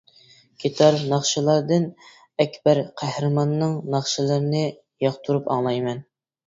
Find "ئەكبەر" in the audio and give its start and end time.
2.45-2.83